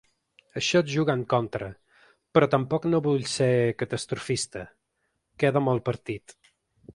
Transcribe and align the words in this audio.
Això 0.59 0.79
et 0.83 0.87
juga 0.93 1.15
en 1.19 1.19
contra, 1.33 1.67
però 2.37 2.47
tampoc 2.55 2.87
no 2.93 3.03
vull 3.09 3.27
ser 3.35 3.51
catastrofista, 3.83 4.65
queda 5.45 5.63
molt 5.69 5.87
partit. 5.93 6.37